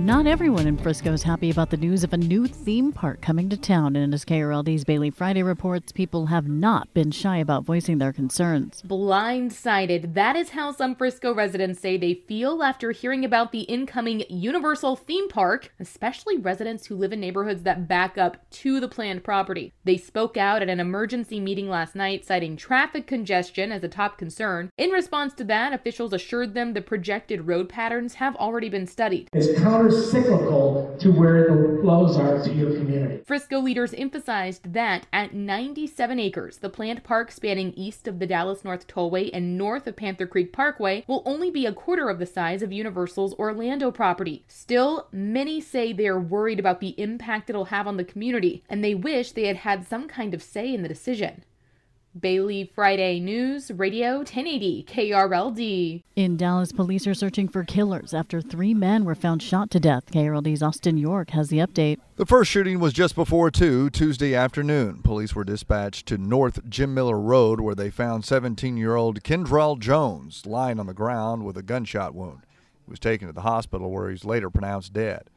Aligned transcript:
Not 0.00 0.26
everyone 0.26 0.66
in 0.66 0.78
Frisco 0.78 1.12
is 1.12 1.22
happy 1.22 1.50
about 1.50 1.68
the 1.68 1.76
news 1.76 2.02
of 2.04 2.14
a 2.14 2.16
new 2.16 2.46
theme 2.46 2.90
park 2.90 3.20
coming 3.20 3.50
to 3.50 3.56
town. 3.58 3.96
And 3.96 4.14
as 4.14 4.24
KRLD's 4.24 4.82
Bailey 4.82 5.10
Friday 5.10 5.42
reports, 5.42 5.92
people 5.92 6.26
have 6.26 6.48
not 6.48 6.92
been 6.94 7.10
shy 7.10 7.36
about 7.36 7.64
voicing 7.64 7.98
their 7.98 8.12
concerns. 8.12 8.82
Blindsided. 8.82 10.14
That 10.14 10.36
is 10.36 10.50
how 10.50 10.72
some 10.72 10.96
Frisco 10.96 11.34
residents 11.34 11.80
say 11.80 11.98
they 11.98 12.14
feel 12.14 12.62
after 12.62 12.92
hearing 12.92 13.26
about 13.26 13.52
the 13.52 13.60
incoming 13.62 14.24
Universal 14.30 14.96
theme 14.96 15.28
park, 15.28 15.74
especially 15.78 16.38
residents 16.38 16.86
who 16.86 16.96
live 16.96 17.12
in 17.12 17.20
neighborhoods 17.20 17.62
that 17.64 17.86
back 17.86 18.16
up 18.16 18.48
to 18.50 18.80
the 18.80 18.88
planned 18.88 19.22
property. 19.22 19.74
They 19.84 19.98
spoke 19.98 20.38
out 20.38 20.62
at 20.62 20.70
an 20.70 20.80
emergency 20.80 21.40
meeting 21.40 21.68
last 21.68 21.94
night, 21.94 22.24
citing 22.24 22.56
traffic 22.56 23.06
congestion 23.06 23.70
as 23.70 23.84
a 23.84 23.88
top 23.88 24.16
concern. 24.16 24.70
In 24.78 24.90
response 24.90 25.34
to 25.34 25.44
that, 25.44 25.74
officials 25.74 26.14
assured 26.14 26.54
them 26.54 26.72
the 26.72 26.80
projected 26.80 27.46
road 27.46 27.68
patterns 27.68 28.14
have 28.14 28.34
already 28.36 28.70
been 28.70 28.86
studied. 28.86 29.28
It's 29.34 29.60
counter 29.60 29.89
cyclical 29.90 30.96
to 31.00 31.10
where 31.10 31.44
the 31.44 31.78
flows 31.82 32.16
are 32.16 32.42
to 32.42 32.52
your 32.52 32.70
community. 32.72 33.22
Frisco 33.24 33.58
leaders 33.58 33.94
emphasized 33.94 34.72
that 34.72 35.06
at 35.12 35.34
97 35.34 36.18
acres, 36.18 36.58
the 36.58 36.68
planned 36.68 37.04
park 37.04 37.30
spanning 37.30 37.72
east 37.74 38.06
of 38.06 38.18
the 38.18 38.26
Dallas 38.26 38.64
North 38.64 38.86
Tollway 38.86 39.30
and 39.32 39.56
north 39.56 39.86
of 39.86 39.96
Panther 39.96 40.26
Creek 40.26 40.52
Parkway 40.52 41.04
will 41.06 41.22
only 41.24 41.50
be 41.50 41.66
a 41.66 41.72
quarter 41.72 42.08
of 42.08 42.18
the 42.18 42.26
size 42.26 42.62
of 42.62 42.72
Universal's 42.72 43.34
Orlando 43.34 43.90
property. 43.90 44.44
Still, 44.48 45.08
many 45.12 45.60
say 45.60 45.92
they 45.92 46.06
are 46.06 46.20
worried 46.20 46.60
about 46.60 46.80
the 46.80 47.00
impact 47.00 47.48
it'll 47.50 47.66
have 47.66 47.86
on 47.86 47.96
the 47.96 48.04
community, 48.04 48.62
and 48.68 48.84
they 48.84 48.94
wish 48.94 49.32
they 49.32 49.46
had 49.46 49.56
had 49.56 49.86
some 49.86 50.08
kind 50.08 50.34
of 50.34 50.42
say 50.42 50.72
in 50.72 50.82
the 50.82 50.88
decision. 50.88 51.44
Bailey 52.18 52.68
Friday 52.74 53.20
News, 53.20 53.70
Radio 53.70 54.16
1080 54.16 54.84
KRLD. 54.88 56.02
In 56.16 56.36
Dallas, 56.36 56.72
police 56.72 57.06
are 57.06 57.14
searching 57.14 57.46
for 57.46 57.62
killers 57.62 58.12
after 58.12 58.40
three 58.40 58.74
men 58.74 59.04
were 59.04 59.14
found 59.14 59.40
shot 59.40 59.70
to 59.70 59.78
death. 59.78 60.10
KRLD's 60.10 60.60
Austin 60.60 60.96
York 60.98 61.30
has 61.30 61.50
the 61.50 61.58
update. 61.58 62.00
The 62.16 62.26
first 62.26 62.50
shooting 62.50 62.80
was 62.80 62.92
just 62.92 63.14
before 63.14 63.52
2 63.52 63.90
Tuesday 63.90 64.34
afternoon. 64.34 65.02
Police 65.02 65.36
were 65.36 65.44
dispatched 65.44 66.06
to 66.06 66.18
North 66.18 66.68
Jim 66.68 66.94
Miller 66.94 67.18
Road 67.18 67.60
where 67.60 67.76
they 67.76 67.90
found 67.90 68.24
17 68.24 68.76
year 68.76 68.96
old 68.96 69.22
Kendrell 69.22 69.78
Jones 69.78 70.44
lying 70.46 70.80
on 70.80 70.86
the 70.86 70.94
ground 70.94 71.44
with 71.44 71.56
a 71.56 71.62
gunshot 71.62 72.12
wound. 72.12 72.40
He 72.86 72.90
was 72.90 72.98
taken 72.98 73.28
to 73.28 73.32
the 73.32 73.42
hospital 73.42 73.88
where 73.88 74.10
he's 74.10 74.24
later 74.24 74.50
pronounced 74.50 74.92
dead. 74.92 75.30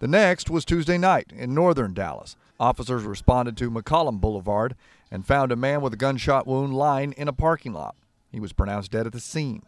The 0.00 0.08
next 0.08 0.50
was 0.50 0.64
Tuesday 0.64 0.98
night 0.98 1.32
in 1.32 1.54
northern 1.54 1.94
Dallas. 1.94 2.36
Officers 2.60 3.04
responded 3.04 3.56
to 3.56 3.70
McCallum 3.70 4.20
Boulevard 4.20 4.74
and 5.10 5.26
found 5.26 5.52
a 5.52 5.56
man 5.56 5.80
with 5.80 5.92
a 5.92 5.96
gunshot 5.96 6.46
wound 6.46 6.74
lying 6.74 7.12
in 7.12 7.28
a 7.28 7.32
parking 7.32 7.72
lot. 7.72 7.96
He 8.30 8.40
was 8.40 8.52
pronounced 8.52 8.90
dead 8.90 9.06
at 9.06 9.12
the 9.12 9.20
scene. 9.20 9.62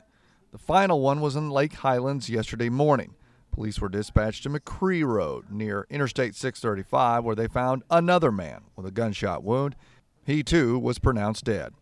The 0.53 0.59
final 0.59 1.01
one 1.01 1.21
was 1.21 1.37
in 1.37 1.51
Lake 1.51 1.75
Highlands 1.75 2.29
yesterday 2.29 2.69
morning. 2.69 3.15
Police 3.53 3.81
were 3.81 3.89
dispatched 3.89 4.43
to 4.45 4.51
McCree 4.51 5.05
Road 5.05 5.51
near 5.51 5.87
Interstate 5.91 6.35
635 6.35 7.25
where 7.25 7.37
they 7.37 7.47
found 7.47 7.83
another 7.91 8.31
man 8.31 8.63
with 8.77 8.87
a 8.87 8.91
gunshot 8.91 9.43
wound. 9.43 9.77
He 10.25 10.43
too 10.43 10.79
was 10.79 10.99
pronounced 10.99 11.45
dead. 11.45 11.73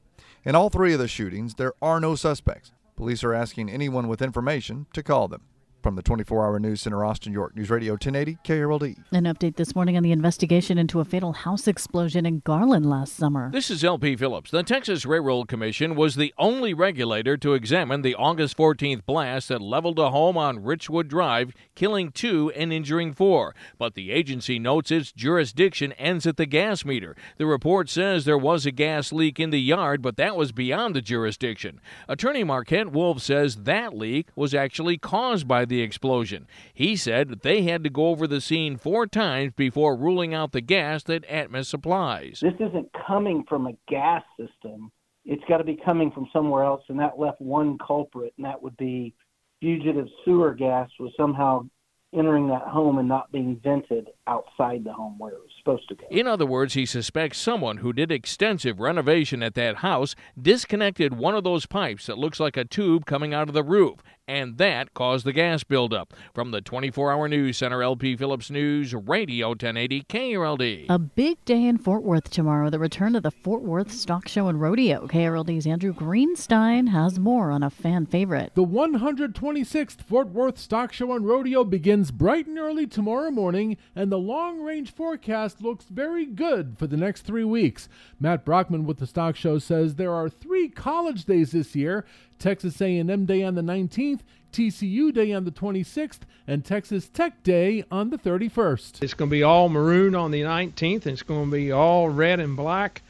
In 0.44 0.54
all 0.54 0.70
three 0.70 0.92
of 0.92 0.98
the 0.98 1.08
shootings, 1.08 1.54
there 1.54 1.74
are 1.82 2.00
no 2.00 2.14
suspects. 2.14 2.72
Police 2.96 3.22
are 3.22 3.34
asking 3.34 3.70
anyone 3.70 4.08
with 4.08 4.22
information 4.22 4.86
to 4.92 5.02
call 5.02 5.28
them. 5.28 5.42
From 5.80 5.94
the 5.94 6.02
24 6.02 6.44
hour 6.44 6.58
news 6.58 6.80
center, 6.80 7.04
Austin, 7.04 7.32
York, 7.32 7.54
News 7.54 7.70
Radio 7.70 7.92
1080 7.92 8.38
KRLD. 8.44 8.96
An 9.12 9.24
update 9.24 9.54
this 9.54 9.76
morning 9.76 9.96
on 9.96 10.02
the 10.02 10.10
investigation 10.10 10.76
into 10.76 10.98
a 10.98 11.04
fatal 11.04 11.32
house 11.32 11.68
explosion 11.68 12.26
in 12.26 12.40
Garland 12.40 12.84
last 12.84 13.14
summer. 13.14 13.48
This 13.52 13.70
is 13.70 13.84
LP 13.84 14.16
Phillips. 14.16 14.50
The 14.50 14.64
Texas 14.64 15.06
Railroad 15.06 15.46
Commission 15.46 15.94
was 15.94 16.16
the 16.16 16.34
only 16.36 16.74
regulator 16.74 17.36
to 17.36 17.54
examine 17.54 18.02
the 18.02 18.16
August 18.16 18.56
14th 18.56 19.06
blast 19.06 19.48
that 19.48 19.62
leveled 19.62 20.00
a 20.00 20.10
home 20.10 20.36
on 20.36 20.64
Richwood 20.64 21.06
Drive, 21.06 21.52
killing 21.76 22.10
two 22.10 22.50
and 22.56 22.72
injuring 22.72 23.12
four. 23.12 23.54
But 23.78 23.94
the 23.94 24.10
agency 24.10 24.58
notes 24.58 24.90
its 24.90 25.12
jurisdiction 25.12 25.92
ends 25.92 26.26
at 26.26 26.36
the 26.36 26.46
gas 26.46 26.84
meter. 26.84 27.14
The 27.36 27.46
report 27.46 27.88
says 27.88 28.24
there 28.24 28.36
was 28.36 28.66
a 28.66 28.72
gas 28.72 29.12
leak 29.12 29.38
in 29.38 29.50
the 29.50 29.60
yard, 29.60 30.02
but 30.02 30.16
that 30.16 30.34
was 30.34 30.50
beyond 30.50 30.96
the 30.96 31.02
jurisdiction. 31.02 31.80
Attorney 32.08 32.42
Marquette 32.42 32.90
Wolf 32.90 33.22
says 33.22 33.56
that 33.62 33.96
leak 33.96 34.26
was 34.34 34.54
actually 34.54 34.98
caused 34.98 35.46
by 35.46 35.67
the 35.68 35.82
explosion. 35.82 36.46
He 36.72 36.96
said 36.96 37.28
that 37.28 37.42
they 37.42 37.62
had 37.62 37.84
to 37.84 37.90
go 37.90 38.08
over 38.08 38.26
the 38.26 38.40
scene 38.40 38.76
four 38.76 39.06
times 39.06 39.52
before 39.56 39.96
ruling 39.96 40.34
out 40.34 40.52
the 40.52 40.60
gas 40.60 41.02
that 41.04 41.28
Atmos 41.28 41.66
supplies. 41.66 42.40
This 42.42 42.54
isn't 42.60 42.90
coming 43.06 43.44
from 43.48 43.66
a 43.66 43.76
gas 43.88 44.22
system. 44.38 44.90
It's 45.24 45.44
got 45.48 45.58
to 45.58 45.64
be 45.64 45.78
coming 45.84 46.10
from 46.10 46.28
somewhere 46.32 46.64
else, 46.64 46.82
and 46.88 46.98
that 47.00 47.18
left 47.18 47.40
one 47.40 47.78
culprit, 47.78 48.32
and 48.36 48.46
that 48.46 48.62
would 48.62 48.76
be 48.76 49.14
fugitive 49.60 50.06
sewer 50.24 50.54
gas 50.54 50.88
was 50.98 51.12
somehow 51.16 51.68
entering 52.14 52.48
that 52.48 52.62
home 52.62 52.98
and 52.98 53.08
not 53.08 53.30
being 53.32 53.60
vented 53.62 54.08
outside 54.28 54.84
the 54.84 54.92
home 54.92 55.18
where 55.18 55.32
it 55.32 55.40
was 55.40 55.50
supposed 55.58 55.88
to 55.88 55.94
go. 55.94 56.06
In 56.10 56.26
other 56.26 56.46
words, 56.46 56.74
he 56.74 56.86
suspects 56.86 57.38
someone 57.38 57.78
who 57.78 57.92
did 57.92 58.12
extensive 58.12 58.78
renovation 58.78 59.42
at 59.42 59.54
that 59.54 59.76
house 59.76 60.14
disconnected 60.40 61.16
one 61.16 61.34
of 61.34 61.44
those 61.44 61.66
pipes 61.66 62.06
that 62.06 62.18
looks 62.18 62.38
like 62.38 62.56
a 62.56 62.64
tube 62.64 63.06
coming 63.06 63.34
out 63.34 63.48
of 63.48 63.54
the 63.54 63.64
roof, 63.64 64.02
and 64.26 64.58
that 64.58 64.92
caused 64.92 65.24
the 65.24 65.32
gas 65.32 65.64
buildup. 65.64 66.12
From 66.34 66.50
the 66.50 66.60
24 66.60 67.10
hour 67.12 67.28
news 67.28 67.56
center, 67.56 67.82
LP 67.82 68.14
Phillips 68.16 68.50
News, 68.50 68.94
Radio 68.94 69.48
1080 69.48 70.02
KRLD. 70.02 70.86
A 70.88 70.98
big 70.98 71.42
day 71.46 71.64
in 71.64 71.78
Fort 71.78 72.02
Worth 72.02 72.30
tomorrow, 72.30 72.68
the 72.68 72.78
return 72.78 73.16
of 73.16 73.22
the 73.22 73.30
Fort 73.30 73.62
Worth 73.62 73.90
Stock 73.90 74.28
Show 74.28 74.48
and 74.48 74.60
Rodeo. 74.60 75.06
KRLD's 75.06 75.66
Andrew 75.66 75.94
Greenstein 75.94 76.90
has 76.90 77.18
more 77.18 77.50
on 77.50 77.62
a 77.62 77.70
fan 77.70 78.04
favorite. 78.04 78.52
The 78.54 78.66
126th 78.66 80.02
Fort 80.02 80.28
Worth 80.28 80.58
Stock 80.58 80.92
Show 80.92 81.12
and 81.14 81.26
Rodeo 81.26 81.64
begins 81.64 82.10
bright 82.10 82.46
and 82.46 82.58
early 82.58 82.86
tomorrow 82.86 83.30
morning, 83.30 83.78
and 83.96 84.12
the 84.12 84.17
long 84.18 84.60
range 84.60 84.92
forecast 84.92 85.62
looks 85.62 85.86
very 85.86 86.26
good 86.26 86.76
for 86.78 86.86
the 86.86 86.96
next 86.96 87.22
three 87.22 87.44
weeks. 87.44 87.88
Matt 88.20 88.44
Brockman 88.44 88.84
with 88.84 88.98
the 88.98 89.06
Stock 89.06 89.36
Show 89.36 89.58
says 89.58 89.94
there 89.94 90.12
are 90.12 90.28
three 90.28 90.68
college 90.68 91.24
days 91.24 91.52
this 91.52 91.74
year 91.74 92.04
Texas 92.38 92.80
A&M 92.80 93.24
Day 93.26 93.42
on 93.42 93.54
the 93.54 93.62
19th, 93.62 94.20
TCU 94.52 95.12
Day 95.12 95.32
on 95.32 95.44
the 95.44 95.50
26th, 95.50 96.20
and 96.46 96.64
Texas 96.64 97.08
Tech 97.08 97.42
Day 97.42 97.84
on 97.90 98.10
the 98.10 98.18
31st. 98.18 99.02
It's 99.02 99.14
going 99.14 99.28
to 99.28 99.36
be 99.36 99.42
all 99.42 99.68
maroon 99.68 100.14
on 100.14 100.30
the 100.30 100.42
19th, 100.42 101.06
and 101.06 101.12
it's 101.12 101.22
going 101.22 101.50
to 101.50 101.56
be 101.56 101.72
all 101.72 102.08
red 102.08 102.40
and 102.40 102.56
black 102.56 103.02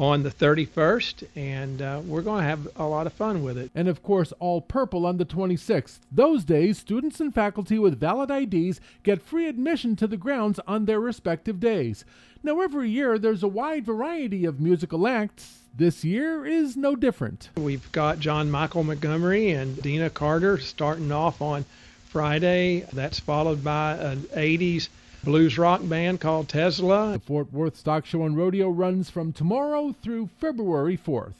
on 0.00 0.22
the 0.22 0.30
31st, 0.30 1.28
and 1.36 1.82
uh, 1.82 2.00
we're 2.06 2.22
going 2.22 2.42
to 2.42 2.48
have 2.48 2.66
a 2.76 2.86
lot 2.86 3.06
of 3.06 3.12
fun 3.12 3.44
with 3.44 3.58
it. 3.58 3.70
And 3.74 3.86
of 3.86 4.02
course, 4.02 4.32
all 4.38 4.62
purple 4.62 5.04
on 5.04 5.18
the 5.18 5.26
26th. 5.26 5.98
Those 6.10 6.42
days, 6.42 6.78
students 6.78 7.20
and 7.20 7.34
faculty 7.34 7.78
with 7.78 8.00
valid 8.00 8.30
IDs 8.30 8.80
get 9.02 9.20
free 9.20 9.46
admission 9.46 9.96
to 9.96 10.06
the 10.06 10.16
grounds 10.16 10.58
on 10.66 10.86
their 10.86 10.98
respective 10.98 11.60
days. 11.60 12.06
Now, 12.42 12.62
every 12.62 12.88
year 12.88 13.18
there's 13.18 13.42
a 13.42 13.48
wide 13.48 13.84
variety 13.84 14.46
of 14.46 14.58
musical 14.58 15.06
acts. 15.06 15.58
This 15.76 16.02
year 16.02 16.46
is 16.46 16.78
no 16.78 16.96
different. 16.96 17.50
We've 17.58 17.92
got 17.92 18.20
John 18.20 18.50
Michael 18.50 18.82
Montgomery 18.82 19.50
and 19.50 19.80
Deana 19.82 20.08
Carter 20.08 20.56
starting 20.58 21.12
off 21.12 21.42
on 21.42 21.66
Friday. 22.06 22.86
That's 22.94 23.20
followed 23.20 23.62
by 23.62 23.98
an 23.98 24.20
80s 24.34 24.88
blues 25.24 25.58
rock 25.58 25.80
band 25.84 26.20
called 26.20 26.48
Tesla. 26.48 27.12
The 27.12 27.18
Fort 27.18 27.52
Worth 27.52 27.76
Stock 27.76 28.06
Show 28.06 28.24
and 28.24 28.36
Rodeo 28.36 28.70
runs 28.70 29.10
from 29.10 29.32
tomorrow 29.32 29.94
through 30.02 30.28
February 30.38 30.96
4th. 30.96 31.34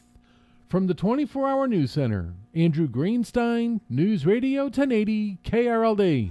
From 0.68 0.86
the 0.86 0.94
24 0.94 1.48
Hour 1.48 1.66
News 1.66 1.90
Center, 1.90 2.32
Andrew 2.54 2.86
Greenstein, 2.86 3.80
News 3.88 4.24
Radio 4.24 4.64
1080 4.64 5.38
KRLD. 5.44 6.30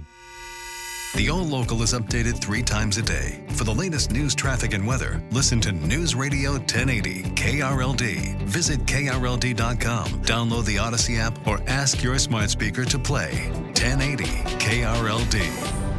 The 1.16 1.28
All 1.28 1.42
Local 1.42 1.82
is 1.82 1.92
updated 1.92 2.40
three 2.40 2.62
times 2.62 2.96
a 2.96 3.02
day. 3.02 3.44
For 3.50 3.64
the 3.64 3.74
latest 3.74 4.12
news, 4.12 4.32
traffic, 4.32 4.74
and 4.74 4.86
weather, 4.86 5.20
listen 5.32 5.60
to 5.62 5.72
News 5.72 6.14
Radio 6.14 6.52
1080 6.52 7.22
KRLD. 7.34 8.36
Visit 8.42 8.80
KRLD.com, 8.86 10.06
download 10.22 10.64
the 10.66 10.76
Audacy 10.76 11.18
app, 11.18 11.46
or 11.48 11.60
ask 11.66 12.02
your 12.02 12.16
smart 12.18 12.48
speaker 12.48 12.84
to 12.84 12.98
play 12.98 13.50
1080 13.74 14.24
KRLD. 14.24 15.89